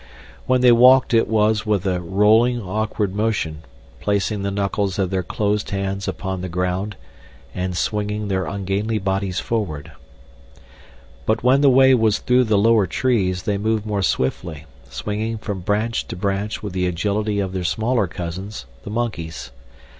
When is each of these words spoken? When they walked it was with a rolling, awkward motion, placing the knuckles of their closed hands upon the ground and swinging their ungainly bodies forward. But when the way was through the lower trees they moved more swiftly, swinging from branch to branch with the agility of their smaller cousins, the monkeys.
When 0.47 0.61
they 0.61 0.71
walked 0.71 1.13
it 1.13 1.27
was 1.27 1.63
with 1.63 1.85
a 1.85 2.01
rolling, 2.01 2.59
awkward 2.59 3.13
motion, 3.13 3.61
placing 3.99 4.41
the 4.41 4.49
knuckles 4.49 4.97
of 4.97 5.11
their 5.11 5.21
closed 5.21 5.69
hands 5.69 6.07
upon 6.07 6.41
the 6.41 6.49
ground 6.49 6.95
and 7.53 7.77
swinging 7.77 8.27
their 8.27 8.47
ungainly 8.47 8.97
bodies 8.97 9.39
forward. 9.39 9.91
But 11.27 11.43
when 11.43 11.61
the 11.61 11.69
way 11.69 11.93
was 11.93 12.17
through 12.17 12.45
the 12.45 12.57
lower 12.57 12.87
trees 12.87 13.43
they 13.43 13.59
moved 13.59 13.85
more 13.85 14.01
swiftly, 14.01 14.65
swinging 14.89 15.37
from 15.37 15.59
branch 15.59 16.07
to 16.07 16.15
branch 16.15 16.63
with 16.63 16.73
the 16.73 16.87
agility 16.87 17.39
of 17.39 17.53
their 17.53 17.63
smaller 17.63 18.07
cousins, 18.07 18.65
the 18.81 18.89
monkeys. 18.89 19.51